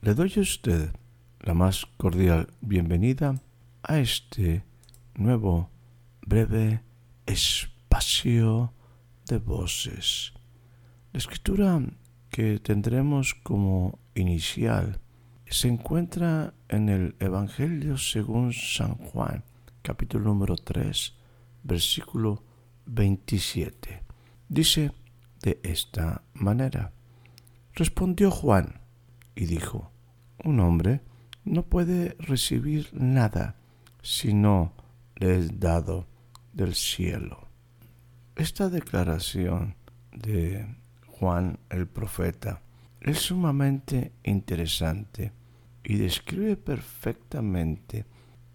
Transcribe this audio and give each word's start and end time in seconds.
Le 0.00 0.14
doy 0.14 0.32
a 0.36 0.40
usted 0.40 0.92
la 1.40 1.54
más 1.54 1.84
cordial 1.96 2.46
bienvenida 2.60 3.42
a 3.82 3.98
este 3.98 4.62
nuevo 5.16 5.70
breve 6.24 6.82
espacio 7.26 8.72
de 9.26 9.38
voces. 9.38 10.32
La 11.12 11.18
escritura 11.18 11.82
que 12.30 12.60
tendremos 12.60 13.34
como 13.42 13.98
inicial 14.14 15.00
se 15.46 15.66
encuentra 15.66 16.54
en 16.68 16.88
el 16.88 17.16
Evangelio 17.18 17.98
según 17.98 18.52
San 18.52 18.94
Juan, 18.94 19.42
capítulo 19.82 20.26
número 20.26 20.54
3, 20.54 21.12
versículo 21.64 22.44
27. 22.86 24.04
Dice 24.48 24.92
de 25.42 25.58
esta 25.64 26.22
manera, 26.34 26.92
respondió 27.74 28.30
Juan 28.30 28.80
y 29.38 29.46
dijo, 29.46 29.92
un 30.42 30.58
hombre 30.58 31.00
no 31.44 31.62
puede 31.62 32.16
recibir 32.18 32.88
nada 32.92 33.54
si 34.02 34.34
no 34.34 34.72
le 35.14 35.38
es 35.38 35.60
dado 35.60 36.08
del 36.52 36.74
cielo. 36.74 37.46
Esta 38.34 38.68
declaración 38.68 39.76
de 40.10 40.66
Juan 41.06 41.60
el 41.70 41.86
profeta 41.86 42.62
es 43.00 43.18
sumamente 43.18 44.10
interesante 44.24 45.32
y 45.84 45.94
describe 45.94 46.56
perfectamente 46.56 48.06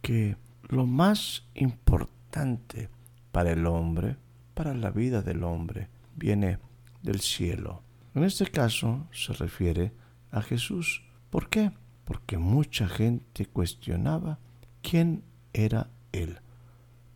que 0.02 0.36
lo 0.64 0.86
más 0.86 1.48
importante 1.56 2.90
para 3.32 3.52
el 3.52 3.66
hombre, 3.68 4.18
para 4.54 4.74
la 4.74 4.92
vida 4.92 5.22
del 5.22 5.46
hombre, 5.46 5.88
viene 6.18 6.60
del 7.02 7.22
cielo. 7.22 7.84
En 8.16 8.26
este 8.26 8.48
caso 8.48 9.08
se 9.14 9.32
refiere 9.32 10.03
a 10.34 10.42
Jesús. 10.42 11.04
¿Por 11.30 11.50
qué? 11.50 11.72
Porque 12.04 12.38
mucha 12.38 12.90
gente 12.90 13.46
cuestionaba 13.46 14.40
quién 14.82 15.24
era 15.54 15.90
Él. 16.12 16.40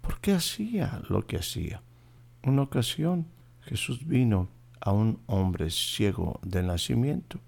¿Por 0.01 0.21
qué 0.21 0.33
hacía 0.33 1.01
lo 1.09 1.27
que 1.27 1.37
hacía? 1.37 1.81
Una 2.43 2.61
ocasión 2.61 3.27
Jesús 3.61 4.07
vino 4.07 4.47
a 4.79 4.93
un 4.93 5.19
hombre 5.25 5.69
ciego 5.69 6.39
de 6.43 6.63
nacimiento 6.63 7.39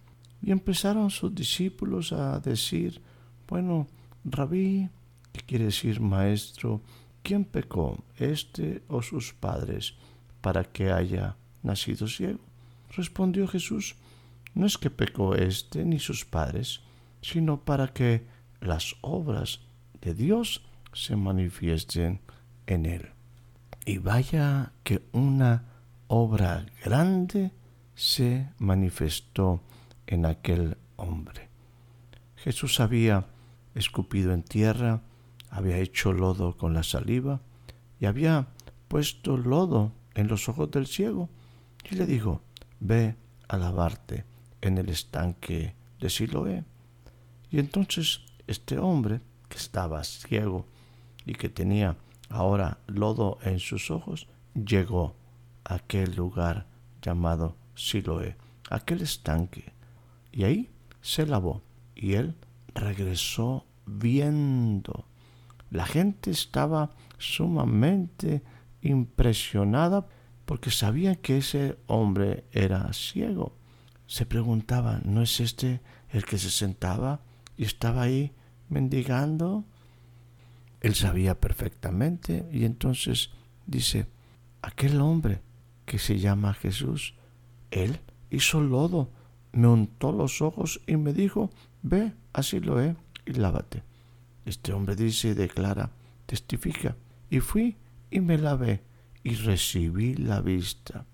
y 0.42 0.52
empezaron 0.52 1.10
sus 1.10 1.34
discípulos 1.34 2.12
a 2.12 2.40
decir, 2.40 3.02
bueno, 3.48 3.88
rabí, 4.26 4.90
¿qué 5.32 5.42
quiere 5.42 5.66
decir 5.66 6.02
maestro? 6.02 6.82
¿Quién 7.24 7.46
pecó, 7.46 8.04
este 8.18 8.84
o 8.88 9.02
sus 9.02 9.34
padres, 9.34 9.96
para 10.42 10.64
que 10.64 10.92
haya 10.92 11.36
nacido 11.62 12.08
ciego? 12.08 12.40
Respondió 12.96 13.48
Jesús, 13.48 13.96
no 14.54 14.66
es 14.66 14.78
que 14.78 14.90
pecó 14.90 15.36
éste 15.36 15.86
ni 15.86 16.00
sus 16.00 16.26
padres, 16.26 16.82
sino 17.22 17.62
para 17.62 17.88
que 17.88 18.26
las 18.62 18.96
obras 19.02 19.62
de 20.02 20.14
Dios 20.14 20.66
se 20.94 21.16
manifiesten 21.16 22.22
en 22.68 22.86
él. 22.86 23.10
Y 23.86 23.98
vaya 23.98 24.74
que 24.84 25.02
una 25.12 25.64
obra 26.08 26.66
grande 26.84 27.52
se 27.96 28.50
manifestó 28.58 29.62
en 30.08 30.26
aquel 30.26 30.78
hombre. 30.96 31.50
Jesús 32.36 32.80
había 32.80 33.28
escupido 33.76 34.34
en 34.34 34.44
tierra, 34.44 35.02
había 35.50 35.78
hecho 35.78 36.14
lodo 36.14 36.58
con 36.58 36.74
la 36.74 36.84
saliva 36.84 37.42
y 38.00 38.06
había 38.06 38.48
puesto 38.88 39.38
lodo 39.38 39.92
en 40.16 40.28
los 40.28 40.50
ojos 40.50 40.72
del 40.72 40.88
ciego 40.88 41.30
y 41.90 41.96
le 41.96 42.06
dijo, 42.06 42.42
ve 42.80 43.16
a 43.48 43.58
lavarte 43.58 44.26
en 44.62 44.78
el 44.78 44.90
estanque 44.90 45.76
de 46.00 46.10
Siloé. 46.10 46.64
Y 47.50 47.60
entonces 47.60 48.22
este 48.48 48.80
hombre, 48.80 49.22
que 49.48 49.58
estaba 49.58 50.04
ciego 50.04 50.66
y 51.26 51.34
que 51.34 51.50
tenía 51.50 51.98
ahora 52.30 52.80
lodo 52.88 53.38
en 53.44 53.60
sus 53.60 53.92
ojos, 53.92 54.28
llegó 54.54 55.16
a 55.64 55.76
aquel 55.76 56.16
lugar 56.16 56.68
llamado 57.02 57.56
Siloé, 57.76 58.38
aquel 58.70 59.02
estanque, 59.02 59.74
y 60.32 60.44
ahí 60.44 60.70
se 61.02 61.26
lavó, 61.26 61.62
y 61.96 62.14
él 62.14 62.36
regresó 62.74 63.66
viendo. 63.86 65.06
La 65.70 65.86
gente 65.86 66.32
estaba 66.32 66.90
sumamente 67.20 68.42
impresionada 68.82 70.08
porque 70.46 70.72
sabían 70.72 71.16
que 71.18 71.38
ese 71.38 71.78
hombre 71.86 72.46
era 72.52 72.92
ciego 72.94 73.59
se 74.10 74.26
preguntaba, 74.26 75.02
¿no 75.06 75.22
es 75.22 75.40
este 75.40 75.82
el 76.10 76.26
que 76.26 76.40
se 76.40 76.50
sentaba 76.50 77.20
y 77.56 77.66
estaba 77.66 78.02
ahí 78.02 78.32
mendigando? 78.68 79.66
Él 80.82 80.96
sabía 80.96 81.40
perfectamente 81.40 82.50
y 82.52 82.66
entonces 82.66 83.30
dice, 83.68 84.08
aquel 84.64 85.00
hombre 85.00 85.42
que 85.86 86.00
se 86.00 86.18
llama 86.18 86.56
Jesús, 86.56 87.14
él 87.70 88.00
hizo 88.32 88.62
lodo, 88.62 89.12
me 89.52 89.68
untó 89.68 90.12
los 90.12 90.42
ojos 90.42 90.82
y 90.88 90.98
me 90.98 91.14
dijo, 91.14 91.52
ve, 91.84 92.12
así 92.34 92.60
lo 92.60 92.82
he, 92.82 92.96
y 93.28 93.34
lávate. 93.34 93.84
Este 94.44 94.74
hombre 94.74 94.96
dice 94.96 95.30
y 95.30 95.34
declara, 95.36 95.92
testifica, 96.26 96.96
y 97.30 97.42
fui 97.42 97.76
y 98.10 98.22
me 98.22 98.40
lavé 98.40 98.82
y 99.24 99.36
recibí 99.36 100.16
la 100.16 100.42
vista. 100.42 101.06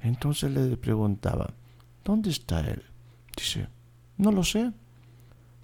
Entonces 0.00 0.50
le 0.50 0.78
preguntaba, 0.78 1.52
¿Dónde 2.08 2.30
está 2.30 2.60
él? 2.60 2.84
Dice, 3.36 3.68
no 4.16 4.32
lo 4.32 4.42
sé. 4.42 4.72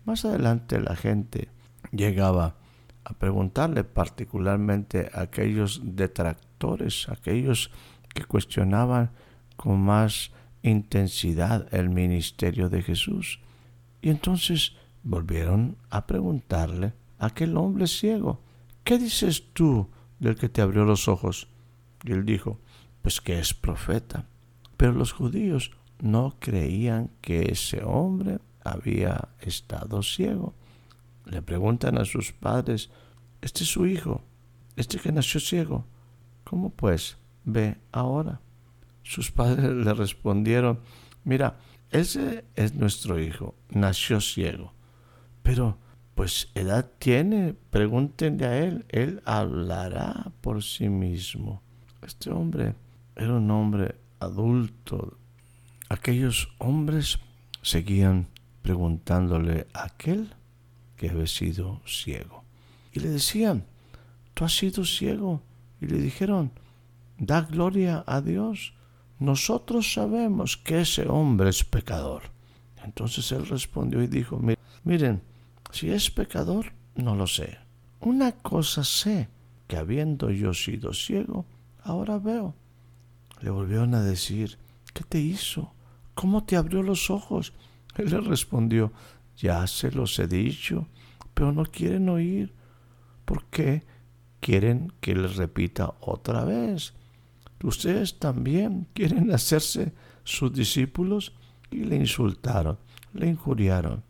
Más 0.05 0.27
adelante 0.27 0.79
la 0.79 0.95
gente 0.95 1.49
llegaba 1.91 2.57
a 3.03 3.15
preguntarle 3.15 3.83
particularmente 3.83 5.09
a 5.15 5.23
aquellos 5.23 5.81
detractores, 5.83 7.09
aquellos 7.09 7.71
que 8.13 8.27
cuestionaban 8.27 9.11
con 9.57 9.81
más 9.81 10.33
intensidad 10.63 11.67
el 11.75 11.89
ministerio 11.89 12.69
de 12.69 12.83
Jesús. 12.83 13.41
Y 14.03 14.11
entonces 14.11 14.75
volvieron 15.03 15.79
a 15.89 16.07
preguntarle 16.07 16.93
a 17.19 17.29
aquel 17.29 17.57
hombre 17.57 17.87
ciego, 17.87 18.43
¿qué 18.85 18.99
dices 18.99 19.45
tú 19.55 19.89
del 20.19 20.37
que 20.37 20.51
te 20.51 20.61
abrió 20.61 20.85
los 20.85 21.09
ojos? 21.09 21.49
Y 22.05 22.13
él 22.13 22.27
dijo, 22.27 22.61
pues 23.01 23.23
que 23.23 23.39
es 23.39 23.55
profeta. 23.55 24.27
Pero 24.77 24.93
los 24.93 25.13
judíos 25.13 25.71
no 26.01 26.37
creían 26.39 27.11
que 27.21 27.51
ese 27.53 27.83
hombre 27.83 28.39
había 28.63 29.29
estado 29.41 30.03
ciego. 30.03 30.55
Le 31.25 31.43
preguntan 31.43 31.99
a 31.99 32.05
sus 32.05 32.33
padres, 32.33 32.91
este 33.41 33.65
es 33.65 33.71
su 33.71 33.87
hijo, 33.87 34.23
este 34.77 34.99
que 34.99 35.13
nació 35.13 35.41
ciego. 35.41 35.87
¿Cómo 36.45 36.71
pues 36.71 37.17
ve 37.45 37.79
ahora? 37.93 38.41
Sus 39.03 39.31
padres 39.31 39.71
le 39.85 39.95
respondieron, 39.95 40.81
mira, 41.25 41.59
ese 41.91 42.45
es 42.57 42.75
nuestro 42.75 43.21
hijo, 43.21 43.55
nació 43.71 44.21
ciego. 44.21 44.73
Pero, 45.43 45.79
pues, 46.15 46.51
edad 46.55 46.91
tiene, 46.99 47.55
pregúntenle 47.71 48.47
a 48.47 48.59
él, 48.59 48.87
él 48.89 49.23
hablará 49.25 50.33
por 50.41 50.63
sí 50.63 50.89
mismo. 50.89 51.63
Este 52.03 52.31
hombre 52.31 52.75
era 53.15 53.35
un 53.35 53.51
hombre 53.51 53.97
adulto, 54.21 55.19
Aquellos 55.95 56.49
hombres 56.59 57.21
seguían 57.63 58.27
preguntándole 58.63 59.69
a 59.73 59.85
aquel 59.85 60.35
que 60.97 61.09
había 61.09 61.29
sido 61.29 61.83
ciego. 61.87 62.43
Y 62.93 62.99
le 62.99 63.11
decían, 63.11 63.65
tú 64.35 64.45
has 64.45 64.57
sido 64.57 64.85
ciego. 64.85 65.41
Y 65.81 65.87
le 65.87 65.99
dijeron, 65.99 66.51
da 67.17 67.43
gloria 67.43 68.03
a 68.09 68.21
Dios. 68.21 68.75
Nosotros 69.21 69.93
sabemos 69.93 70.57
que 70.57 70.81
ese 70.81 71.07
hombre 71.07 71.51
es 71.51 71.63
pecador. 71.63 72.23
Entonces 72.83 73.31
él 73.31 73.47
respondió 73.47 74.03
y 74.03 74.09
dijo, 74.09 74.41
miren, 74.83 75.23
si 75.71 75.91
es 75.91 76.11
pecador, 76.11 76.73
no 76.97 77.15
lo 77.15 77.29
sé. 77.29 77.57
Una 78.01 78.33
cosa 78.33 78.83
sé, 78.83 79.29
que 79.69 79.77
habiendo 79.77 80.33
yo 80.33 80.55
sido 80.55 80.93
ciego, 80.93 81.47
ahora 81.85 82.19
veo. 82.19 82.53
Le 83.43 83.51
volvieron 83.51 83.95
a 83.95 84.03
decir, 84.03 84.59
¿qué 84.93 85.05
te 85.05 85.21
hizo? 85.21 85.74
¿Cómo 86.15 86.45
te 86.45 86.57
abrió 86.57 86.83
los 86.83 87.11
ojos? 87.11 87.53
Él 87.97 88.11
le 88.11 88.21
respondió, 88.21 88.93
ya 89.37 89.67
se 89.67 89.91
los 89.91 90.19
he 90.19 90.27
dicho, 90.27 90.89
pero 91.35 91.53
no 91.53 91.65
quieren 91.65 92.09
oír. 92.09 92.53
¿Por 93.25 93.45
qué 93.47 93.85
quieren 94.41 94.93
que 95.01 95.15
les 95.15 95.37
repita 95.37 95.95
otra 96.01 96.45
vez? 96.45 96.95
Ustedes 97.63 98.19
también 98.19 98.87
quieren 98.93 99.33
hacerse 99.33 99.95
sus 100.23 100.53
discípulos 100.53 101.33
y 101.71 101.85
le 101.85 101.97
insultaron, 101.97 102.79
le 103.15 103.29
injuriaron. 103.29 104.05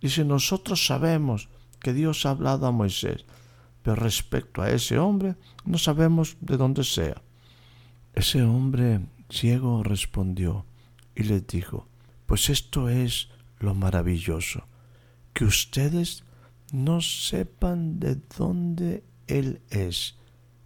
Dice, 0.00 0.24
nosotros 0.24 0.84
sabemos 0.86 1.48
que 1.80 1.92
Dios 1.92 2.26
ha 2.26 2.30
hablado 2.30 2.66
a 2.66 2.72
Moisés, 2.72 3.24
pero 3.82 3.96
respecto 3.96 4.62
a 4.62 4.70
ese 4.70 4.98
hombre 4.98 5.36
no 5.64 5.78
sabemos 5.78 6.36
de 6.40 6.56
dónde 6.56 6.84
sea. 6.84 7.22
Ese 8.14 8.42
hombre 8.42 9.00
ciego 9.30 9.82
respondió 9.82 10.66
y 11.18 11.24
les 11.24 11.44
dijo, 11.48 11.88
pues 12.26 12.48
esto 12.48 12.88
es 12.88 13.28
lo 13.58 13.74
maravilloso, 13.74 14.64
que 15.32 15.44
ustedes 15.44 16.22
no 16.72 17.00
sepan 17.00 17.98
de 17.98 18.20
dónde 18.38 19.02
Él 19.26 19.60
es, 19.68 20.14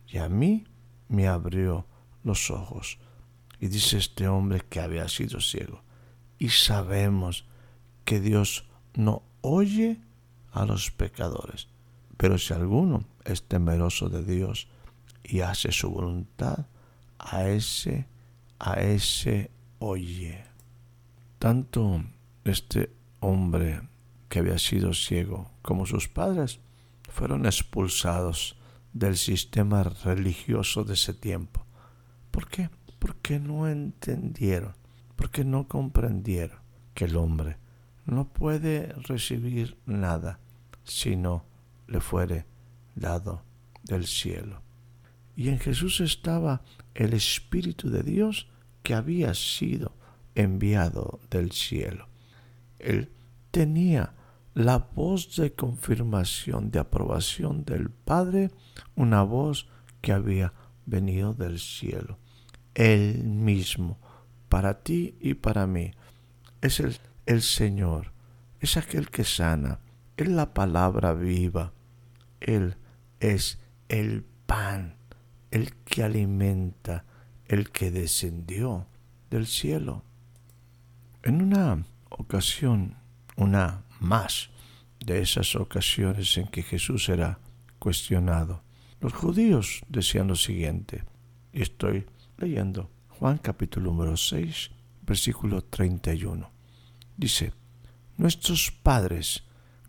y 0.06 0.18
a 0.18 0.28
mí 0.28 0.64
me 1.08 1.26
abrió 1.26 1.86
los 2.22 2.50
ojos. 2.50 2.98
Y 3.60 3.68
dice 3.68 3.96
este 3.96 4.28
hombre 4.28 4.60
que 4.68 4.80
había 4.80 5.08
sido 5.08 5.40
ciego. 5.40 5.82
Y 6.38 6.50
sabemos 6.50 7.46
que 8.04 8.20
Dios 8.20 8.66
no 8.94 9.22
oye 9.40 10.00
a 10.50 10.66
los 10.66 10.90
pecadores. 10.90 11.68
Pero 12.18 12.36
si 12.36 12.52
alguno 12.52 13.04
es 13.24 13.44
temeroso 13.44 14.10
de 14.10 14.22
Dios 14.22 14.68
y 15.24 15.40
hace 15.40 15.72
su 15.72 15.88
voluntad, 15.88 16.66
a 17.18 17.48
ese, 17.48 18.06
a 18.58 18.80
ese 18.80 19.50
oye. 19.82 20.44
Tanto 21.38 22.04
este 22.44 22.94
hombre 23.20 23.82
que 24.28 24.38
había 24.38 24.58
sido 24.58 24.94
ciego 24.94 25.50
como 25.60 25.86
sus 25.86 26.08
padres 26.08 26.60
fueron 27.10 27.46
expulsados 27.46 28.56
del 28.92 29.16
sistema 29.16 29.82
religioso 29.82 30.84
de 30.84 30.94
ese 30.94 31.14
tiempo. 31.14 31.66
¿Por 32.30 32.48
qué? 32.48 32.70
Porque 33.00 33.40
no 33.40 33.68
entendieron, 33.68 34.74
porque 35.16 35.44
no 35.44 35.66
comprendieron 35.66 36.58
que 36.94 37.06
el 37.06 37.16
hombre 37.16 37.56
no 38.06 38.28
puede 38.28 38.92
recibir 39.08 39.76
nada 39.84 40.38
si 40.84 41.16
no 41.16 41.44
le 41.88 42.00
fuere 42.00 42.46
dado 42.94 43.42
del 43.82 44.06
cielo. 44.06 44.62
Y 45.34 45.48
en 45.48 45.58
Jesús 45.58 46.00
estaba 46.00 46.62
el 46.94 47.14
Espíritu 47.14 47.90
de 47.90 48.02
Dios 48.02 48.48
que 48.82 48.94
había 48.94 49.34
sido 49.34 49.92
enviado 50.34 51.20
del 51.30 51.52
cielo. 51.52 52.08
Él 52.78 53.10
tenía 53.50 54.14
la 54.54 54.78
voz 54.78 55.36
de 55.36 55.52
confirmación, 55.52 56.70
de 56.70 56.78
aprobación 56.78 57.64
del 57.64 57.90
Padre, 57.90 58.50
una 58.94 59.22
voz 59.22 59.68
que 60.00 60.12
había 60.12 60.52
venido 60.84 61.32
del 61.32 61.58
cielo. 61.58 62.18
Él 62.74 63.24
mismo, 63.24 63.98
para 64.48 64.82
ti 64.82 65.16
y 65.20 65.34
para 65.34 65.66
mí, 65.66 65.92
es 66.60 66.80
el, 66.80 66.96
el 67.26 67.42
Señor, 67.42 68.12
es 68.60 68.76
aquel 68.76 69.10
que 69.10 69.24
sana, 69.24 69.80
es 70.16 70.28
la 70.28 70.54
palabra 70.54 71.14
viva, 71.14 71.72
Él 72.40 72.76
es 73.20 73.58
el 73.88 74.24
pan, 74.46 74.96
el 75.50 75.74
que 75.84 76.02
alimenta, 76.02 77.04
el 77.52 77.70
que 77.70 77.90
descendió 77.90 78.86
del 79.28 79.46
cielo. 79.46 80.04
En 81.22 81.42
una 81.42 81.84
ocasión, 82.08 82.96
una 83.36 83.84
más 84.00 84.48
de 85.04 85.20
esas 85.20 85.54
ocasiones 85.54 86.38
en 86.38 86.46
que 86.46 86.62
Jesús 86.62 87.10
era 87.10 87.40
cuestionado. 87.78 88.62
Los 89.02 89.12
judíos 89.12 89.82
decían 89.90 90.28
lo 90.28 90.36
siguiente, 90.36 91.04
y 91.52 91.60
estoy 91.60 92.06
leyendo 92.38 92.90
Juan 93.18 93.36
capítulo 93.36 93.90
número 93.90 94.16
6, 94.16 94.70
versículo 95.02 95.62
31. 95.62 96.50
Dice, 97.18 97.52
nuestros 98.16 98.70
padres 98.70 99.44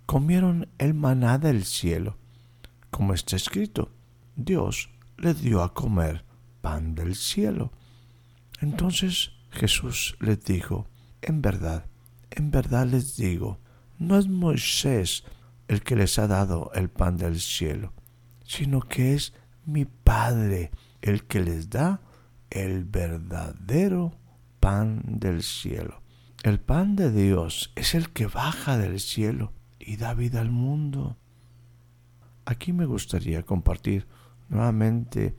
comieron 0.06 0.68
el 0.80 0.94
maná 0.94 1.38
del 1.38 1.64
cielo, 1.64 2.18
como 2.92 3.14
está 3.14 3.38
escrito, 3.38 3.90
Dios 4.36 4.90
les 5.18 5.42
dio 5.42 5.64
a 5.64 5.74
comer 5.74 6.26
pan 6.64 6.96
del 6.96 7.16
cielo. 7.16 7.74
Entonces 8.62 9.32
Jesús 9.52 10.16
les 10.22 10.42
dijo, 10.46 10.88
en 11.22 11.42
verdad, 11.42 11.86
en 12.32 12.52
verdad 12.52 12.88
les 12.88 13.18
digo, 13.18 13.60
no 14.00 14.18
es 14.18 14.30
Moisés 14.30 15.26
el 15.68 15.84
que 15.84 15.98
les 15.98 16.18
ha 16.18 16.28
dado 16.28 16.72
el 16.74 16.90
pan 16.90 17.18
del 17.18 17.42
cielo, 17.42 17.92
sino 18.46 18.80
que 18.80 19.14
es 19.14 19.34
mi 19.66 19.84
Padre 19.84 20.72
el 21.02 21.26
que 21.26 21.42
les 21.42 21.70
da 21.70 22.00
el 22.50 22.86
verdadero 22.86 24.14
pan 24.62 25.02
del 25.06 25.44
cielo. 25.44 26.02
El 26.44 26.62
pan 26.62 26.96
de 26.96 27.12
Dios 27.12 27.74
es 27.76 27.94
el 27.94 28.12
que 28.12 28.28
baja 28.28 28.78
del 28.78 29.02
cielo 29.02 29.52
y 29.80 29.98
da 29.98 30.14
vida 30.14 30.40
al 30.40 30.52
mundo. 30.52 31.18
Aquí 32.46 32.72
me 32.72 32.86
gustaría 32.86 33.44
compartir 33.44 34.08
nuevamente 34.48 35.36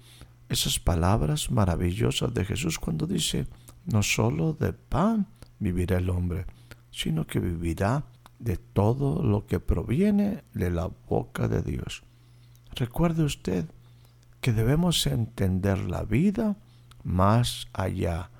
esas 0.54 0.78
palabras 0.78 1.50
maravillosas 1.50 2.32
de 2.32 2.44
Jesús 2.44 2.78
cuando 2.78 3.06
dice, 3.06 3.46
no 3.84 4.02
solo 4.02 4.54
de 4.54 4.72
pan 4.72 5.26
vivirá 5.58 5.98
el 5.98 6.10
hombre, 6.10 6.46
sino 6.90 7.26
que 7.26 7.40
vivirá 7.40 8.04
de 8.38 8.56
todo 8.56 9.22
lo 9.22 9.46
que 9.46 9.60
proviene 9.60 10.44
de 10.54 10.70
la 10.70 10.90
boca 11.08 11.48
de 11.48 11.62
Dios. 11.62 12.02
Recuerde 12.74 13.24
usted 13.24 13.66
que 14.40 14.52
debemos 14.52 15.06
entender 15.06 15.78
la 15.78 16.04
vida 16.04 16.56
más 17.02 17.68
allá. 17.72 18.30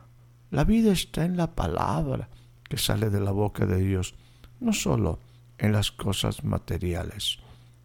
La 0.50 0.64
vida 0.64 0.93
está 0.93 1.25
en 1.25 1.37
la 1.37 1.55
palabra 1.55 2.28
que 2.69 2.78
sale 2.78 3.10
de 3.10 3.20
la 3.20 3.31
boca 3.31 3.67
de 3.67 3.81
Dios, 3.81 4.14
no 4.60 4.72
solo 4.72 5.19
en 5.58 5.72
las 5.72 5.90
cosas 5.90 6.44
materiales. 6.44 7.38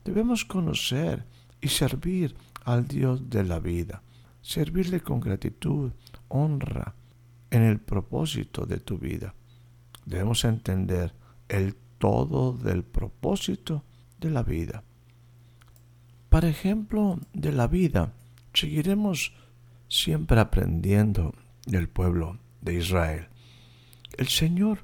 Debemos 0.04 0.46
conocer 0.46 1.26
y 1.62 1.70
servir 1.70 2.36
al 2.66 2.88
Dios 2.88 3.30
de 3.30 3.44
la 3.44 3.60
vida, 3.60 4.02
servirle 4.50 5.00
con 5.02 5.20
gratitud, 5.20 5.92
honra, 6.28 6.96
en 7.52 7.62
el 7.62 7.80
propósito 7.80 8.66
de 8.66 8.80
tu 8.80 8.98
vida. 8.98 9.36
Debemos 10.08 10.44
entender 10.44 11.14
el 11.48 11.76
todo 12.00 12.54
del 12.54 12.84
propósito 12.84 13.84
de 14.20 14.32
la 14.32 14.42
vida. 14.42 14.84
Para 16.30 16.50
ejemplo 16.50 17.20
de 17.32 17.52
la 17.52 17.68
vida, 17.68 18.14
seguiremos 18.52 19.34
siempre 19.88 20.40
aprendiendo 20.40 21.36
del 21.68 21.88
pueblo 21.88 22.40
de 22.62 22.74
Israel. 22.74 23.28
El 24.18 24.30
Señor 24.30 24.80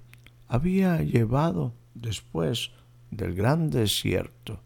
había 0.48 1.02
llevado 1.02 1.74
después 1.96 2.70
del 3.10 3.34
gran 3.34 3.72
desierto, 3.72 4.62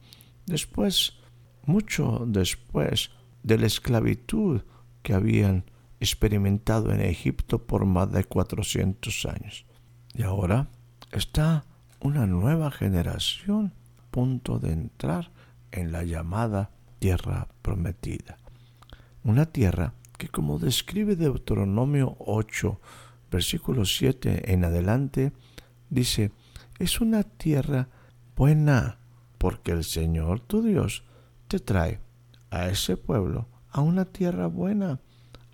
después, 0.46 1.14
mucho 1.66 2.26
después 2.28 3.12
de 3.44 3.58
la 3.58 3.68
esclavitud 3.68 4.62
que 5.02 5.14
habían 5.14 5.66
experimentado 6.00 6.92
en 6.92 7.02
Egipto 7.02 7.66
por 7.66 7.86
más 7.86 8.12
de 8.12 8.24
400 8.24 9.26
años. 9.26 9.66
Y 10.14 10.24
ahora 10.24 10.70
está 11.12 11.66
una 12.00 12.26
nueva 12.26 12.72
generación 12.72 13.74
a 13.98 14.12
punto 14.12 14.60
de 14.60 14.72
entrar 14.72 15.32
en 15.72 15.92
la 15.92 16.04
llamada 16.04 16.72
tierra 17.00 17.48
prometida. 17.62 18.38
Una 19.24 19.46
tierra 19.46 19.94
que 20.18 20.30
como 20.30 20.60
describe 20.60 21.16
Deuteronomio 21.16 22.16
8, 22.20 22.80
versículo 23.32 23.86
7 23.86 24.52
en 24.54 24.66
adelante, 24.66 25.32
dice, 25.90 26.32
es 26.80 27.02
una 27.02 27.24
tierra 27.24 27.90
buena 28.36 29.00
porque 29.38 29.72
el 29.72 29.84
Señor 29.84 30.40
tu 30.40 30.62
Dios 30.62 31.04
te 31.48 31.60
trae 31.60 32.00
a 32.52 32.68
ese 32.68 32.98
pueblo 32.98 33.48
a 33.72 33.82
una 33.82 34.06
tierra 34.06 34.48
buena, 34.48 35.00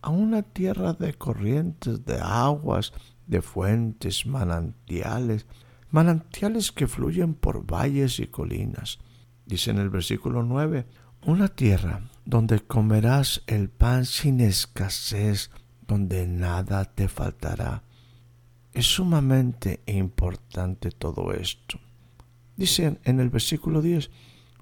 a 0.01 0.10
una 0.10 0.43
tierra 0.43 0.93
de 0.93 1.13
corrientes, 1.13 2.05
de 2.05 2.19
aguas, 2.22 2.93
de 3.27 3.41
fuentes, 3.41 4.25
manantiales, 4.25 5.45
manantiales 5.89 6.72
que 6.72 6.88
fluyen 6.88 7.34
por 7.34 7.65
valles 7.65 8.19
y 8.19 8.27
colinas. 8.27 9.00
Dice 9.45 9.72
en 9.72 9.79
el 9.79 9.89
versículo 9.89 10.43
9, 10.43 10.86
una 11.25 11.48
tierra 11.48 12.01
donde 12.25 12.60
comerás 12.60 13.43
el 13.48 13.69
pan 13.69 14.05
sin 14.05 14.41
escasez, 14.41 15.51
donde 15.88 16.27
nada 16.27 16.86
te 16.86 17.07
faltará. 17.07 17.84
Es 18.74 18.86
sumamente 18.88 19.81
importante 19.86 20.91
todo 20.91 21.31
esto. 21.34 21.79
Dice 22.57 23.00
en 23.03 23.19
el 23.19 23.29
versículo 23.29 23.81
10, 23.81 24.10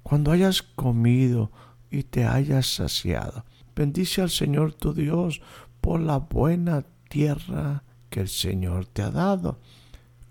cuando 0.03 0.31
hayas 0.31 0.61
comido 0.61 1.51
y 1.93 2.03
te 2.03 2.25
hayas 2.25 2.65
saciado. 2.65 3.45
Bendice 3.75 4.23
al 4.23 4.31
Señor 4.31 4.73
tu 4.73 4.93
Dios 4.93 5.41
por 5.79 6.01
la 6.01 6.17
buena 6.17 6.83
tierra 7.07 7.83
que 8.09 8.21
el 8.21 8.29
Señor 8.29 8.87
te 8.87 9.03
ha 9.03 9.11
dado. 9.11 9.59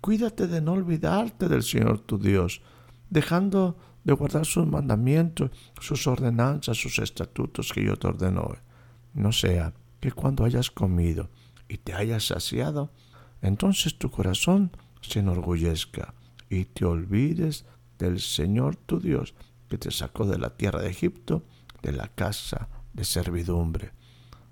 Cuídate 0.01 0.47
de 0.47 0.59
no 0.59 0.73
olvidarte 0.73 1.47
del 1.47 1.63
Señor 1.63 1.99
tu 2.01 2.17
Dios, 2.17 2.61
dejando 3.09 3.77
de 4.03 4.11
guardar 4.11 4.45
sus 4.45 4.67
mandamientos, 4.67 5.51
sus 5.79 6.05
ordenanzas, 6.05 6.77
sus 6.77 6.99
estatutos 6.99 7.71
que 7.71 7.85
yo 7.85 7.95
te 7.95 8.07
ordeno. 8.07 8.55
No 9.13 9.31
sea 9.31 9.73
que 10.01 10.11
cuando 10.11 10.43
hayas 10.43 10.69
comido 10.69 11.29
y 11.69 11.77
te 11.77 11.93
hayas 11.93 12.27
saciado, 12.27 12.91
entonces 13.41 13.97
tu 13.97 14.11
corazón 14.11 14.71
se 14.99 15.19
enorgullezca 15.19 16.13
y 16.49 16.65
te 16.65 16.83
olvides 16.83 17.63
del 17.97 18.19
Señor 18.19 18.75
tu 18.75 18.99
Dios 18.99 19.33
que 19.73 19.79
te 19.79 19.89
sacó 19.89 20.27
de 20.27 20.37
la 20.37 20.51
tierra 20.51 20.83
de 20.83 20.91
Egipto, 20.91 21.47
de 21.81 21.93
la 21.93 22.07
casa 22.07 22.69
de 22.93 23.03
servidumbre. 23.03 23.91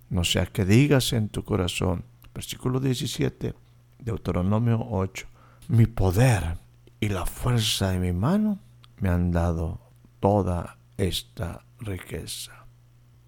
No 0.09 0.23
sea 0.23 0.47
que 0.47 0.65
digas 0.65 1.13
en 1.13 1.29
tu 1.29 1.43
corazón, 1.43 2.05
versículo 2.33 2.79
17, 2.79 3.53
Deuteronomio 3.99 4.83
8, 4.89 5.27
mi 5.67 5.85
poder 5.85 6.57
y 6.99 7.09
la 7.09 7.27
fuerza 7.27 7.91
de 7.91 7.99
mi 7.99 8.13
mano 8.13 8.57
me 8.97 9.09
han 9.09 9.31
dado 9.31 9.91
toda 10.19 10.79
esta 10.97 11.65
riqueza. 11.77 12.65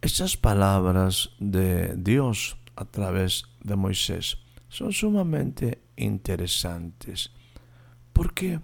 Estas 0.02 0.36
palabras 0.36 1.30
de 1.38 1.94
Dios 1.96 2.58
a 2.76 2.86
través 2.86 3.44
de 3.62 3.76
Moisés 3.76 4.40
son 4.68 4.94
sumamente 4.94 5.84
interesantes 5.96 7.30
porque 8.14 8.62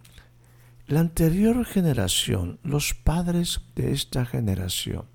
la 0.90 1.02
anterior 1.02 1.66
generación, 1.66 2.60
los 2.64 2.96
padres 2.96 3.62
de 3.76 3.92
esta 3.92 4.26
generación, 4.26 5.06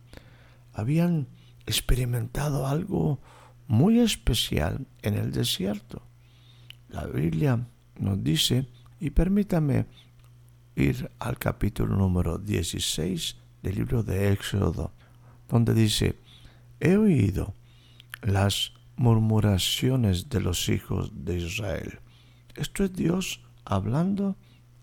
habían 0.73 1.27
experimentado 1.67 2.69
algo 2.69 3.19
muy 3.67 3.99
especial 3.99 4.87
en 5.03 5.15
el 5.15 5.33
desierto. 5.33 6.03
La 6.89 7.07
Biblia 7.07 7.67
nos 7.99 8.23
dice, 8.23 8.69
y 9.01 9.11
permítame 9.11 9.87
ir 10.77 11.11
al 11.19 11.41
capítulo 11.41 11.97
número 11.97 12.39
16 12.39 13.37
del 13.65 13.75
libro 13.75 14.05
de 14.05 14.31
Éxodo, 14.31 14.93
donde 15.49 15.75
dice, 15.75 16.21
he 16.79 16.97
oído 16.97 17.53
las 18.23 18.75
murmuraciones 18.95 20.29
de 20.29 20.41
los 20.41 20.69
hijos 20.69 21.11
de 21.13 21.39
Israel. 21.39 21.99
Esto 22.55 22.85
es 22.85 22.93
Dios 22.93 23.41
hablando 23.65 24.37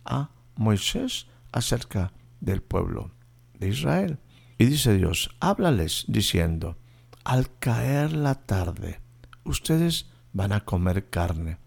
a 0.04 0.32
Moisés 0.56 1.28
acerca 1.52 2.14
del 2.40 2.62
pueblo 2.62 3.12
de 3.60 3.70
Israel. 3.70 4.20
Y 4.58 4.66
dice 4.66 4.96
Dios, 4.96 5.36
háblales 5.40 6.06
diciendo, 6.08 6.78
al 7.24 7.58
caer 7.60 8.14
la 8.14 8.36
tarde, 8.36 9.00
ustedes 9.44 10.08
van 10.34 10.54
a 10.54 10.66
comer 10.66 11.10
carne, 11.10 11.58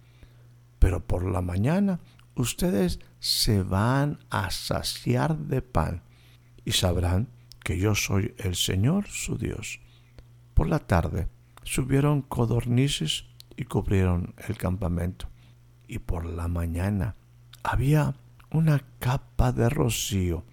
pero 0.78 1.06
por 1.06 1.24
la 1.24 1.42
mañana 1.42 2.00
ustedes 2.34 3.00
se 3.20 3.62
van 3.62 4.18
a 4.30 4.50
saciar 4.50 5.36
de 5.36 5.62
pan 5.62 6.02
y 6.64 6.72
sabrán 6.72 7.28
que 7.62 7.78
yo 7.78 7.94
soy 7.94 8.34
el 8.38 8.56
Señor 8.56 9.06
su 9.08 9.38
Dios. 9.38 9.80
Por 10.54 10.68
la 10.68 10.78
tarde 10.78 11.28
subieron 11.62 12.22
codornices 12.22 13.26
y 13.56 13.64
cubrieron 13.64 14.34
el 14.48 14.56
campamento. 14.56 15.28
Y 15.86 15.98
por 15.98 16.24
la 16.24 16.48
mañana 16.48 17.16
había 17.62 18.14
una 18.54 18.84
capa 19.00 19.50
de 19.50 19.68
rocío 19.68 20.44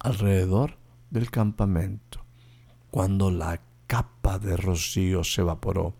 alrededor 0.00 0.76
del 1.08 1.30
campamento. 1.30 2.22
Cuando 2.90 3.30
la 3.30 3.62
capa 3.86 4.38
de 4.38 4.54
rocío 4.54 5.24
se 5.24 5.40
evaporó, 5.40 5.94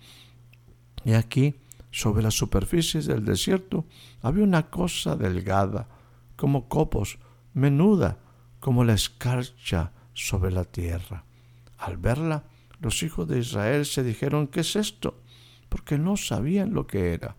y 1.06 1.14
aquí, 1.14 1.54
sobre 1.90 2.22
las 2.22 2.34
superficies 2.34 3.06
del 3.06 3.24
desierto, 3.24 3.86
había 4.20 4.44
una 4.44 4.68
cosa 4.68 5.16
delgada, 5.16 5.88
como 6.36 6.68
copos, 6.68 7.18
menuda, 7.54 8.18
como 8.60 8.84
la 8.84 8.92
escarcha 8.92 9.92
sobre 10.12 10.52
la 10.52 10.64
tierra. 10.64 11.24
Al 11.78 11.96
verla, 11.96 12.44
los 12.78 13.02
hijos 13.02 13.26
de 13.26 13.38
Israel 13.38 13.86
se 13.86 14.02
dijeron, 14.02 14.48
¿qué 14.48 14.60
es 14.60 14.76
esto? 14.76 15.22
Porque 15.70 15.96
no 15.96 16.18
sabían 16.18 16.74
lo 16.74 16.86
que 16.86 17.14
era. 17.14 17.36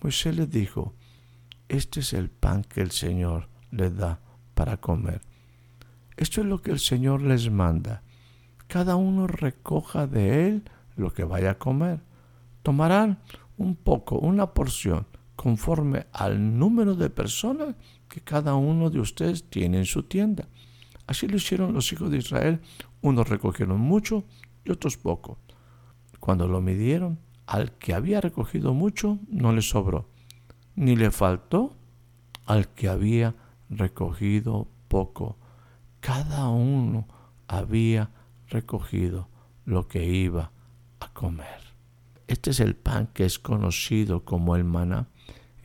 Moisés 0.00 0.36
les 0.36 0.48
dijo, 0.48 0.94
este 1.68 2.00
es 2.00 2.12
el 2.12 2.30
pan 2.30 2.64
que 2.64 2.80
el 2.80 2.90
Señor 2.90 3.48
les 3.70 3.96
da 3.96 4.20
para 4.54 4.78
comer. 4.78 5.20
Esto 6.16 6.40
es 6.40 6.46
lo 6.46 6.62
que 6.62 6.70
el 6.70 6.78
Señor 6.78 7.22
les 7.22 7.50
manda. 7.50 8.02
Cada 8.66 8.96
uno 8.96 9.26
recoja 9.26 10.06
de 10.06 10.48
él 10.48 10.62
lo 10.96 11.12
que 11.12 11.24
vaya 11.24 11.52
a 11.52 11.58
comer. 11.58 12.00
Tomarán 12.62 13.20
un 13.56 13.76
poco, 13.76 14.18
una 14.18 14.52
porción, 14.52 15.06
conforme 15.36 16.06
al 16.12 16.58
número 16.58 16.94
de 16.94 17.10
personas 17.10 17.76
que 18.08 18.20
cada 18.20 18.54
uno 18.54 18.90
de 18.90 19.00
ustedes 19.00 19.48
tiene 19.48 19.78
en 19.78 19.84
su 19.84 20.02
tienda. 20.02 20.48
Así 21.06 21.28
lo 21.28 21.36
hicieron 21.36 21.72
los 21.72 21.92
hijos 21.92 22.10
de 22.10 22.18
Israel. 22.18 22.60
Unos 23.00 23.28
recogieron 23.28 23.80
mucho 23.80 24.24
y 24.64 24.70
otros 24.70 24.96
poco. 24.96 25.38
Cuando 26.18 26.48
lo 26.48 26.60
midieron, 26.60 27.20
al 27.46 27.72
que 27.78 27.94
había 27.94 28.20
recogido 28.20 28.74
mucho 28.74 29.18
no 29.28 29.52
le 29.52 29.62
sobró, 29.62 30.10
ni 30.78 30.94
le 30.94 31.10
faltó 31.10 31.74
al 32.46 32.68
que 32.68 32.88
había 32.88 33.34
recogido 33.68 34.68
poco. 34.86 35.36
Cada 35.98 36.48
uno 36.48 37.08
había 37.48 38.10
recogido 38.48 39.28
lo 39.64 39.88
que 39.88 40.06
iba 40.06 40.52
a 41.00 41.12
comer. 41.12 41.74
Este 42.28 42.50
es 42.50 42.60
el 42.60 42.76
pan 42.76 43.08
que 43.12 43.24
es 43.24 43.40
conocido 43.40 44.24
como 44.24 44.54
el 44.54 44.62
maná. 44.62 45.08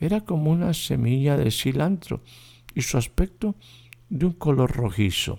Era 0.00 0.22
como 0.22 0.50
una 0.50 0.74
semilla 0.74 1.36
de 1.36 1.52
cilantro 1.52 2.20
y 2.74 2.82
su 2.82 2.98
aspecto 2.98 3.54
de 4.08 4.26
un 4.26 4.32
color 4.32 4.72
rojizo. 4.72 5.38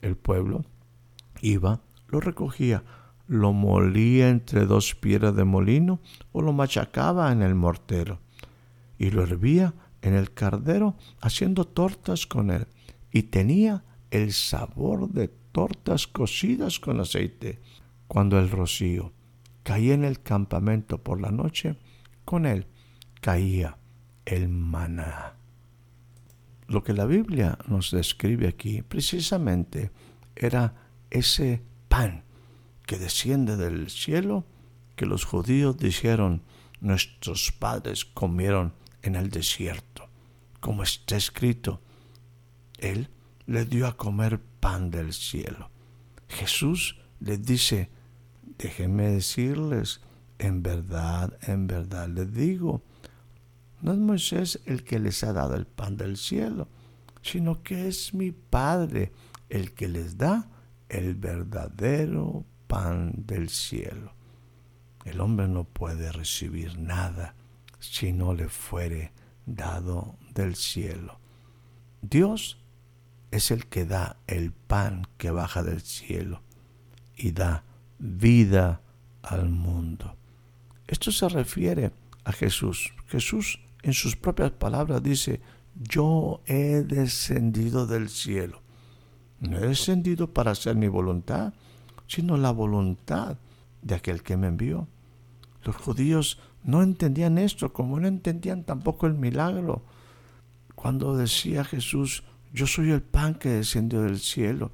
El 0.00 0.16
pueblo 0.16 0.64
iba 1.40 1.80
lo 2.06 2.20
recogía, 2.20 2.84
lo 3.26 3.52
molía 3.52 4.28
entre 4.28 4.64
dos 4.64 4.94
piedras 4.94 5.34
de 5.34 5.44
molino 5.44 5.98
o 6.30 6.40
lo 6.40 6.52
machacaba 6.52 7.32
en 7.32 7.42
el 7.42 7.56
mortero 7.56 8.20
y 9.02 9.10
lo 9.10 9.24
hervía 9.24 9.74
en 10.00 10.14
el 10.14 10.32
cardero 10.32 10.96
haciendo 11.20 11.64
tortas 11.64 12.24
con 12.24 12.52
él 12.52 12.68
y 13.10 13.24
tenía 13.24 13.82
el 14.12 14.32
sabor 14.32 15.08
de 15.08 15.26
tortas 15.26 16.06
cocidas 16.06 16.78
con 16.78 17.00
aceite. 17.00 17.60
Cuando 18.06 18.38
el 18.38 18.48
rocío 18.48 19.12
caía 19.64 19.94
en 19.94 20.04
el 20.04 20.22
campamento 20.22 21.02
por 21.02 21.20
la 21.20 21.32
noche, 21.32 21.76
con 22.24 22.46
él 22.46 22.68
caía 23.20 23.76
el 24.24 24.48
maná. 24.48 25.34
Lo 26.68 26.84
que 26.84 26.92
la 26.92 27.04
Biblia 27.04 27.58
nos 27.66 27.90
describe 27.90 28.46
aquí 28.46 28.82
precisamente 28.82 29.90
era 30.36 30.74
ese 31.10 31.60
pan 31.88 32.22
que 32.86 32.98
desciende 32.98 33.56
del 33.56 33.90
cielo 33.90 34.44
que 34.94 35.06
los 35.06 35.24
judíos 35.24 35.76
dijeron 35.76 36.42
nuestros 36.80 37.50
padres 37.50 38.04
comieron 38.04 38.80
en 39.02 39.16
el 39.16 39.30
desierto, 39.30 40.08
como 40.60 40.82
está 40.82 41.16
escrito. 41.16 41.80
Él 42.78 43.08
les 43.46 43.68
dio 43.68 43.86
a 43.86 43.96
comer 43.96 44.40
pan 44.60 44.90
del 44.90 45.12
cielo. 45.12 45.70
Jesús 46.28 46.98
les 47.20 47.42
dice, 47.42 47.90
déjenme 48.58 49.08
decirles, 49.08 50.00
en 50.38 50.62
verdad, 50.62 51.38
en 51.42 51.66
verdad 51.66 52.08
les 52.08 52.32
digo, 52.32 52.82
no 53.80 53.92
es 53.92 53.98
Moisés 53.98 54.60
el 54.66 54.84
que 54.84 54.98
les 54.98 55.22
ha 55.24 55.32
dado 55.32 55.56
el 55.56 55.66
pan 55.66 55.96
del 55.96 56.16
cielo, 56.16 56.68
sino 57.22 57.62
que 57.62 57.88
es 57.88 58.14
mi 58.14 58.30
Padre 58.32 59.12
el 59.48 59.72
que 59.72 59.88
les 59.88 60.16
da 60.16 60.48
el 60.88 61.14
verdadero 61.14 62.44
pan 62.66 63.12
del 63.16 63.48
cielo. 63.48 64.14
El 65.04 65.20
hombre 65.20 65.48
no 65.48 65.64
puede 65.64 66.12
recibir 66.12 66.78
nada 66.78 67.34
si 67.82 68.12
no 68.12 68.34
le 68.34 68.48
fuere 68.48 69.12
dado 69.44 70.16
del 70.34 70.56
cielo. 70.56 71.18
Dios 72.00 72.58
es 73.30 73.50
el 73.50 73.66
que 73.66 73.84
da 73.84 74.16
el 74.26 74.52
pan 74.52 75.06
que 75.18 75.30
baja 75.30 75.62
del 75.62 75.80
cielo 75.82 76.42
y 77.16 77.32
da 77.32 77.64
vida 77.98 78.80
al 79.22 79.50
mundo. 79.50 80.16
Esto 80.86 81.12
se 81.12 81.28
refiere 81.28 81.92
a 82.24 82.32
Jesús. 82.32 82.92
Jesús 83.08 83.60
en 83.82 83.92
sus 83.92 84.16
propias 84.16 84.52
palabras 84.52 85.02
dice, 85.02 85.40
yo 85.74 86.40
he 86.46 86.82
descendido 86.82 87.86
del 87.86 88.08
cielo 88.08 88.62
no 89.42 89.58
he 89.58 89.66
descendido 89.66 90.32
para 90.32 90.52
hacer 90.52 90.76
mi 90.76 90.86
voluntad, 90.86 91.52
sino 92.06 92.36
la 92.36 92.52
voluntad 92.52 93.38
de 93.82 93.96
aquel 93.96 94.22
que 94.22 94.36
me 94.36 94.46
envió. 94.46 94.86
Los 95.64 95.74
judíos 95.74 96.38
no 96.64 96.82
entendían 96.82 97.38
esto, 97.38 97.72
como 97.72 97.98
no 97.98 98.08
entendían 98.08 98.64
tampoco 98.64 99.06
el 99.06 99.14
milagro. 99.14 99.84
Cuando 100.74 101.16
decía 101.16 101.64
Jesús, 101.64 102.24
yo 102.52 102.66
soy 102.66 102.90
el 102.90 103.02
pan 103.02 103.34
que 103.34 103.48
descendió 103.48 104.02
del 104.02 104.20
cielo. 104.20 104.72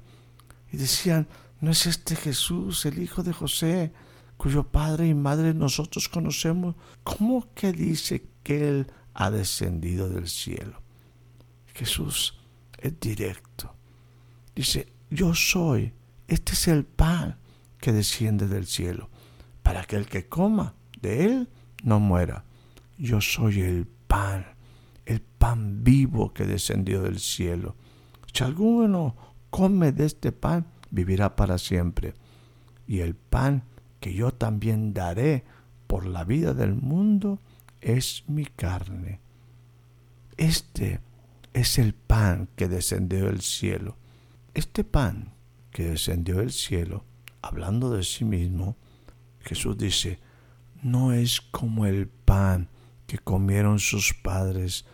Y 0.71 0.77
decían, 0.77 1.27
¿No 1.61 1.71
es 1.71 1.85
este 1.87 2.15
Jesús, 2.15 2.85
el 2.85 2.99
hijo 2.99 3.21
de 3.21 3.33
José, 3.33 3.91
cuyo 4.37 4.63
padre 4.63 5.07
y 5.07 5.13
madre 5.13 5.53
nosotros 5.53 6.07
conocemos? 6.07 6.75
¿Cómo 7.03 7.53
que 7.53 7.73
dice 7.73 8.25
que 8.43 8.69
Él 8.69 8.87
ha 9.13 9.29
descendido 9.29 10.07
del 10.07 10.29
cielo? 10.29 10.81
Jesús 11.73 12.39
es 12.77 12.97
directo. 12.99 13.75
Dice, 14.55 14.87
yo 15.09 15.35
soy, 15.35 15.93
este 16.27 16.53
es 16.53 16.67
el 16.69 16.85
pan 16.85 17.37
que 17.77 17.91
desciende 17.91 18.47
del 18.47 18.65
cielo, 18.65 19.09
para 19.61 19.83
que 19.83 19.97
el 19.97 20.07
que 20.07 20.27
coma 20.27 20.75
de 21.01 21.25
él 21.25 21.49
no 21.83 21.99
muera. 21.99 22.45
Yo 22.97 23.21
soy 23.21 23.61
el 23.61 23.85
pan, 23.85 24.45
el 25.05 25.21
pan 25.21 25.83
vivo 25.83 26.33
que 26.33 26.45
descendió 26.45 27.01
del 27.01 27.19
cielo. 27.19 27.75
Si 28.33 28.43
alguno 28.43 29.15
come 29.49 29.91
de 29.91 30.05
este 30.05 30.31
pan, 30.31 30.67
vivirá 30.91 31.35
para 31.35 31.57
siempre. 31.57 32.13
Y 32.87 32.99
el 32.99 33.15
pan 33.15 33.63
que 33.99 34.13
yo 34.13 34.31
también 34.31 34.93
daré 34.93 35.43
por 35.87 36.05
la 36.05 36.23
vida 36.23 36.53
del 36.53 36.75
mundo 36.75 37.39
es 37.81 38.23
mi 38.27 38.45
carne. 38.45 39.19
Este 40.37 40.99
es 41.53 41.77
el 41.77 41.93
pan 41.93 42.47
que 42.55 42.67
descendió 42.67 43.25
del 43.25 43.41
cielo. 43.41 43.97
Este 44.53 44.83
pan 44.83 45.33
que 45.71 45.83
descendió 45.83 46.37
del 46.37 46.51
cielo, 46.51 47.05
hablando 47.41 47.91
de 47.91 48.03
sí 48.03 48.25
mismo, 48.25 48.77
Jesús 49.41 49.77
dice, 49.77 50.19
no 50.81 51.13
es 51.13 51.41
como 51.41 51.85
el 51.85 52.07
pan 52.07 52.69
que 53.07 53.17
comieron 53.17 53.79
sus 53.79 54.13
padres 54.13 54.85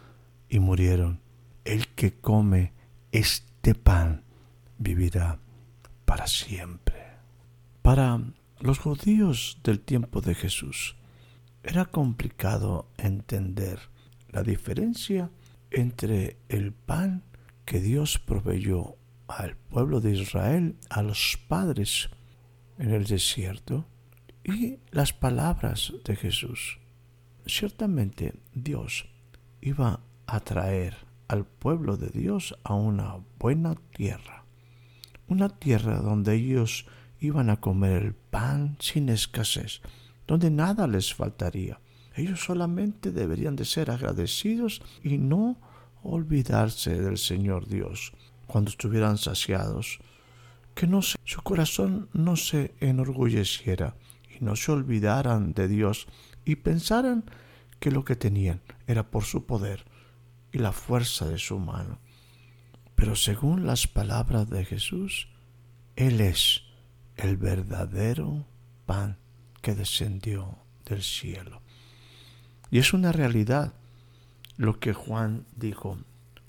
y 0.50 0.60
murieron. 0.60 1.22
El 1.63 1.88
que 1.89 2.13
come 2.13 2.74
este 3.12 3.75
pan 3.75 4.24
vivirá 4.77 5.39
para 6.06 6.27
siempre. 6.27 6.96
Para 7.82 8.22
los 8.60 8.80
judíos 8.80 9.60
del 9.63 9.80
tiempo 9.80 10.22
de 10.22 10.36
Jesús 10.36 10.96
era 11.63 11.86
complicado 11.86 12.88
entender 12.98 13.80
la 14.30 14.44
diferencia 14.44 15.32
entre 15.72 16.38
el 16.50 16.72
pan 16.74 17.24
que 17.65 17.80
Dios 17.80 18.20
proveyó 18.20 18.96
al 19.27 19.56
pueblo 19.56 20.00
de 20.00 20.12
Israel, 20.12 20.75
a 20.89 21.01
los 21.01 21.39
padres 21.48 22.10
en 22.77 22.92
el 22.92 23.06
desierto, 23.06 23.86
y 24.45 24.77
las 24.91 25.11
palabras 25.11 25.93
de 26.05 26.15
Jesús. 26.15 26.77
Ciertamente 27.47 28.35
Dios 28.53 29.07
iba 29.59 30.01
a 30.27 30.39
traer 30.41 30.95
al 31.27 31.45
pueblo 31.45 31.97
de 31.97 32.09
Dios 32.09 32.55
a 32.63 32.75
una 32.75 33.17
buena 33.39 33.75
tierra, 33.95 34.45
una 35.27 35.49
tierra 35.49 35.97
donde 35.97 36.35
ellos 36.35 36.85
iban 37.19 37.49
a 37.49 37.59
comer 37.59 38.03
el 38.03 38.13
pan 38.13 38.77
sin 38.79 39.09
escasez, 39.09 39.81
donde 40.27 40.51
nada 40.51 40.85
les 40.85 41.13
faltaría. 41.13 41.79
Ellos 42.15 42.41
solamente 42.41 43.11
deberían 43.11 43.55
de 43.55 43.65
ser 43.65 43.89
agradecidos 43.89 44.81
y 45.03 45.17
no 45.17 45.57
olvidarse 46.03 47.01
del 47.01 47.17
Señor 47.17 47.67
Dios 47.67 48.13
cuando 48.45 48.69
estuvieran 48.69 49.17
saciados, 49.17 49.99
que 50.75 50.85
no 50.85 51.01
se, 51.01 51.17
su 51.23 51.41
corazón 51.41 52.09
no 52.13 52.35
se 52.35 52.75
enorgulleciera 52.79 53.95
y 54.39 54.44
no 54.44 54.56
se 54.56 54.72
olvidaran 54.72 55.54
de 55.54 55.68
Dios 55.68 56.08
y 56.44 56.58
pensaran 56.58 57.25
que 57.80 57.92
lo 57.92 58.06
que 58.06 58.15
tenían 58.15 58.62
era 58.88 59.10
por 59.10 59.24
su 59.24 59.46
poder 59.46 59.86
y 60.51 60.60
la 60.60 60.72
fuerza 60.72 61.27
de 61.27 61.38
su 61.38 61.60
mano. 61.60 62.00
Pero 62.96 63.15
según 63.15 63.65
las 63.65 63.88
palabras 63.88 64.50
de 64.50 64.63
Jesús, 64.63 65.27
Él 65.96 66.22
es 66.22 66.63
el 67.18 67.38
verdadero 67.38 68.46
pan 68.86 69.18
que 69.62 69.75
descendió 69.75 70.58
del 70.86 71.01
cielo. 71.01 71.62
Y 72.71 72.80
es 72.80 72.93
una 72.93 73.12
realidad 73.12 73.74
lo 74.58 74.80
que 74.80 74.93
Juan 74.93 75.45
dijo. 75.56 75.98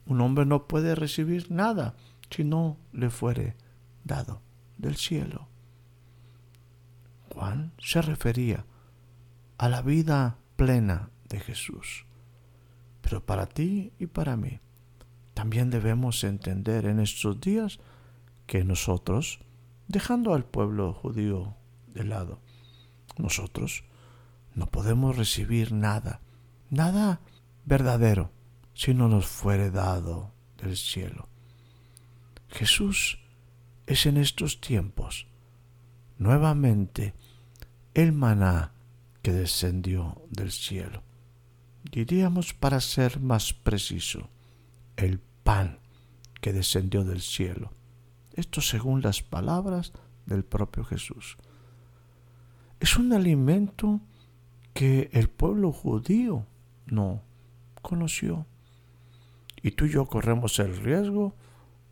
Un 0.06 0.20
hombre 0.20 0.46
no 0.46 0.66
puede 0.66 0.94
recibir 0.94 1.50
nada 1.50 1.94
si 2.30 2.44
no 2.44 2.76
le 2.92 3.10
fuere 3.10 3.56
dado 4.04 4.40
del 4.78 4.96
cielo. 4.96 5.45
Se 7.78 8.02
refería 8.02 8.64
a 9.58 9.68
la 9.68 9.82
vida 9.82 10.38
plena 10.56 11.10
de 11.28 11.40
Jesús. 11.40 12.06
Pero 13.00 13.24
para 13.24 13.46
ti 13.46 13.92
y 13.98 14.06
para 14.06 14.36
mí, 14.36 14.60
también 15.34 15.70
debemos 15.70 16.24
entender 16.24 16.86
en 16.86 17.00
estos 17.00 17.40
días 17.40 17.78
que 18.46 18.64
nosotros, 18.64 19.40
dejando 19.88 20.34
al 20.34 20.44
pueblo 20.44 20.92
judío 20.92 21.56
de 21.88 22.04
lado, 22.04 22.40
nosotros 23.18 23.84
no 24.54 24.66
podemos 24.66 25.16
recibir 25.16 25.72
nada, 25.72 26.20
nada 26.70 27.20
verdadero, 27.64 28.32
si 28.74 28.94
no 28.94 29.08
nos 29.08 29.26
fuere 29.26 29.70
dado 29.70 30.32
del 30.58 30.76
cielo. 30.76 31.28
Jesús 32.48 33.18
es 33.86 34.06
en 34.06 34.16
estos 34.16 34.60
tiempos 34.60 35.26
nuevamente 36.18 37.14
el 37.96 38.12
maná 38.12 38.72
que 39.22 39.32
descendió 39.32 40.20
del 40.28 40.52
cielo. 40.52 41.02
Diríamos 41.90 42.52
para 42.52 42.78
ser 42.82 43.20
más 43.20 43.54
preciso, 43.54 44.28
el 44.98 45.18
pan 45.18 45.78
que 46.42 46.52
descendió 46.52 47.04
del 47.04 47.22
cielo. 47.22 47.72
Esto 48.34 48.60
según 48.60 49.00
las 49.00 49.22
palabras 49.22 49.94
del 50.26 50.44
propio 50.44 50.84
Jesús. 50.84 51.38
Es 52.80 52.98
un 52.98 53.14
alimento 53.14 54.02
que 54.74 55.08
el 55.14 55.30
pueblo 55.30 55.72
judío 55.72 56.44
no 56.84 57.22
conoció. 57.80 58.44
Y 59.62 59.70
tú 59.70 59.86
y 59.86 59.92
yo 59.92 60.04
corremos 60.04 60.58
el 60.58 60.76
riesgo 60.76 61.34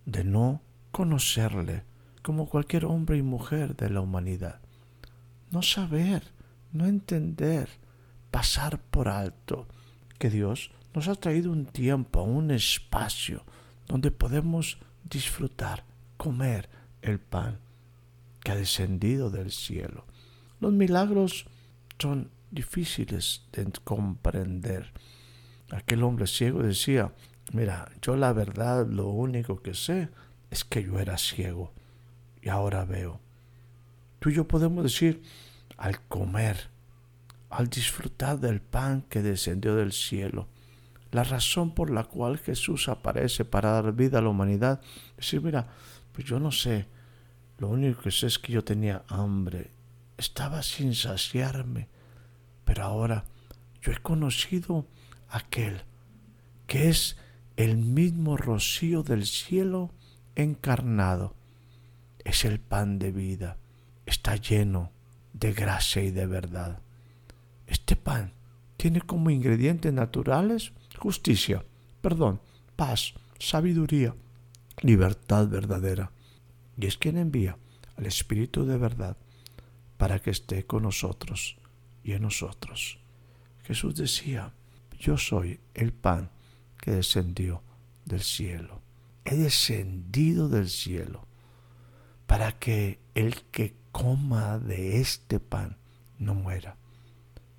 de 0.05 0.23
no 0.23 0.61
conocerle 0.91 1.83
como 2.21 2.47
cualquier 2.47 2.85
hombre 2.85 3.17
y 3.17 3.23
mujer 3.23 3.75
de 3.75 3.89
la 3.89 4.03
humanidad. 4.03 4.64
No 5.55 5.63
saber, 5.63 6.25
no 6.73 6.87
entender, 6.87 7.69
pasar 8.33 8.81
por 8.81 9.09
alto 9.09 9.69
que 10.19 10.29
Dios 10.29 10.73
nos 10.95 11.07
ha 11.07 11.15
traído 11.15 11.53
un 11.53 11.67
tiempo, 11.67 12.23
un 12.23 12.51
espacio 12.51 13.45
donde 13.87 14.11
podemos 14.11 14.79
disfrutar, 15.05 15.85
comer 16.17 16.69
el 17.03 17.21
pan 17.21 17.61
que 18.43 18.51
ha 18.51 18.57
descendido 18.57 19.31
del 19.31 19.53
cielo. 19.53 20.07
Los 20.59 20.73
milagros 20.73 21.47
son 22.01 22.33
difíciles 22.51 23.45
de 23.53 23.71
comprender. 23.85 24.93
Aquel 25.71 26.03
hombre 26.03 26.27
ciego 26.27 26.65
decía, 26.65 27.13
mira, 27.53 27.93
yo 28.03 28.17
la 28.17 28.33
verdad 28.33 28.89
lo 28.89 29.07
único 29.07 29.63
que 29.63 29.75
sé 29.75 30.09
es 30.51 30.65
que 30.65 30.83
yo 30.83 30.99
era 30.99 31.17
ciego 31.17 31.73
y 32.43 32.49
ahora 32.49 32.85
veo. 32.85 33.24
Tú 34.25 34.31
y 34.31 34.35
yo 34.37 34.49
podemos 34.49 34.83
decir, 34.83 35.21
al 35.77 36.01
comer, 36.09 36.71
al 37.51 37.69
disfrutar 37.69 38.41
del 38.41 38.63
pan 38.63 39.03
que 39.03 39.21
descendió 39.21 39.77
del 39.77 39.93
cielo, 39.93 40.49
la 41.11 41.25
razón 41.25 41.75
por 41.75 41.91
la 41.91 42.05
cual 42.05 42.39
Jesús 42.39 42.89
aparece 42.89 43.45
para 43.45 43.73
dar 43.73 43.93
vida 43.93 44.21
a 44.21 44.23
la 44.23 44.31
humanidad, 44.31 44.81
decir, 45.19 45.43
mira, 45.43 45.69
pues 46.13 46.27
yo 46.27 46.41
no 46.41 46.53
sé, 46.53 46.87
lo 47.59 47.69
único 47.69 48.01
que 48.01 48.11
sé 48.11 48.29
es 48.29 48.39
que 48.39 48.55
yo 48.55 48.65
tenía 48.65 49.03
hambre, 49.09 49.73
estaba 50.17 50.63
sin 50.63 50.95
saciarme, 50.95 51.89
pero 52.65 52.85
ahora 52.85 53.25
yo 53.83 53.93
he 53.93 53.99
conocido 53.99 54.87
aquel 55.29 55.83
que 56.67 56.89
es 56.89 57.19
el 57.59 57.77
mismo 57.77 58.39
rocío 58.39 59.03
del 59.03 59.27
cielo 59.27 59.91
encarnado. 60.35 61.35
Es 62.21 62.47
el 62.47 62.59
pan 62.59 62.99
de 62.99 63.13
vida. 63.13 63.59
Está 64.15 64.37
lleno 64.37 64.93
de 65.33 65.53
gracia 65.53 66.01
y 66.01 66.13
de 66.13 66.27
verdad. 66.27 66.81
Este 67.67 67.97
pan 67.97 68.33
tiene 68.77 69.01
como 69.01 69.29
ingredientes 69.29 69.93
naturales 69.93 70.73
justicia, 71.01 71.65
perdón, 72.01 72.41
paz, 72.77 73.15
sabiduría, 73.41 74.15
libertad 74.83 75.49
verdadera. 75.49 76.13
Y 76.79 76.87
es 76.87 76.97
quien 76.97 77.19
envía 77.19 77.59
al 77.97 78.07
Espíritu 78.07 78.65
de 78.65 78.79
verdad 78.79 79.17
para 79.97 80.21
que 80.21 80.31
esté 80.31 80.65
con 80.65 80.85
nosotros 80.85 81.57
y 82.05 82.13
en 82.13 82.23
nosotros. 82.23 83.01
Jesús 83.65 83.97
decía, 83.97 84.53
yo 84.97 85.19
soy 85.19 85.59
el 85.75 85.93
pan 85.93 86.31
que 86.81 86.93
descendió 86.93 87.63
del 88.05 88.23
cielo. 88.23 88.81
He 89.25 89.35
descendido 89.35 90.49
del 90.49 90.69
cielo 90.69 91.27
para 92.27 92.53
que 92.53 93.01
el 93.17 93.43
que 93.51 93.83
coma 93.95 94.59
de 94.59 95.01
este 95.01 95.39
pan 95.39 95.77
no 96.19 96.35
muera. 96.35 96.77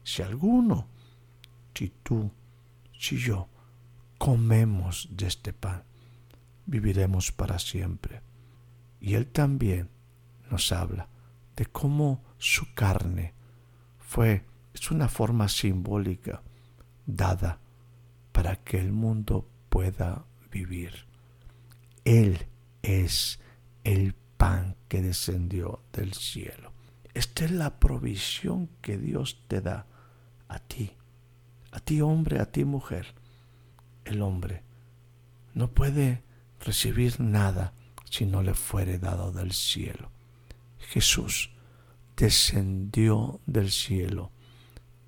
Si 0.03 0.21
alguno, 0.21 0.89
si 1.73 1.93
tú, 2.03 2.29
si 2.99 3.17
yo, 3.17 3.47
comemos 4.17 5.07
de 5.11 5.27
este 5.27 5.53
pan, 5.53 5.83
viviremos 6.65 7.31
para 7.31 7.57
siempre. 7.57 8.21
Y 8.99 9.13
Él 9.13 9.27
también 9.27 9.89
nos 10.51 10.73
habla 10.73 11.07
de 11.55 11.67
cómo 11.67 12.21
su 12.37 12.73
carne 12.73 13.33
fue, 13.97 14.43
es 14.73 14.91
una 14.91 15.07
forma 15.07 15.47
simbólica 15.47 16.43
dada 17.05 17.59
para 18.33 18.57
que 18.57 18.77
el 18.77 18.91
mundo 18.91 19.47
pueda 19.69 20.25
vivir. 20.51 21.05
Él 22.03 22.45
es 22.81 23.39
el 23.85 24.15
pan 24.37 24.75
que 24.87 25.01
descendió 25.01 25.81
del 25.93 26.13
cielo. 26.13 26.71
Esta 27.13 27.45
es 27.45 27.51
la 27.51 27.79
provisión 27.79 28.69
que 28.81 28.97
Dios 28.97 29.39
te 29.47 29.61
da 29.61 29.87
a 30.47 30.59
ti, 30.59 30.91
a 31.71 31.79
ti 31.79 32.01
hombre, 32.01 32.39
a 32.39 32.45
ti 32.51 32.65
mujer. 32.65 33.13
El 34.03 34.21
hombre 34.21 34.63
no 35.53 35.71
puede 35.71 36.23
recibir 36.59 37.19
nada 37.19 37.73
si 38.09 38.25
no 38.25 38.43
le 38.43 38.53
fuere 38.53 38.99
dado 38.99 39.31
del 39.31 39.51
cielo. 39.51 40.11
Jesús 40.79 41.51
descendió 42.15 43.39
del 43.45 43.71
cielo. 43.71 44.31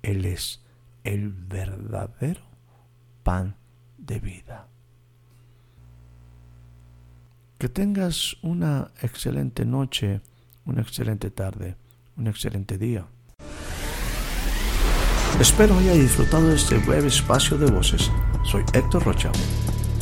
Él 0.02 0.24
es 0.24 0.62
el 1.04 1.30
verdadero 1.30 2.42
pan 3.22 3.56
de 3.96 4.20
vida. 4.20 4.68
Que 7.58 7.68
tengas 7.68 8.36
una 8.42 8.92
excelente 9.02 9.64
noche, 9.64 10.20
una 10.64 10.80
excelente 10.80 11.32
tarde, 11.32 11.76
un 12.16 12.28
excelente 12.28 12.78
día. 12.78 13.04
Espero 15.40 15.76
haya 15.76 15.94
disfrutado 15.94 16.48
de 16.48 16.54
este 16.54 16.78
breve 16.78 17.08
espacio 17.08 17.58
de 17.58 17.68
voces. 17.68 18.12
Soy 18.44 18.62
Héctor 18.72 19.04
Rocha. 19.04 19.32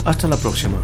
Hasta 0.04 0.28
la 0.28 0.36
próxima. 0.36 0.78